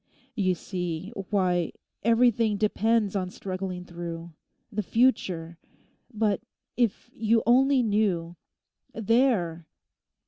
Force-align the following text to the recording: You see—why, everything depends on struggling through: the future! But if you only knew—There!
You 0.33 0.55
see—why, 0.55 1.73
everything 2.01 2.57
depends 2.57 3.15
on 3.15 3.29
struggling 3.29 3.85
through: 3.85 4.33
the 4.71 4.81
future! 4.81 5.59
But 6.11 6.41
if 6.75 7.11
you 7.13 7.43
only 7.45 7.83
knew—There! 7.83 9.67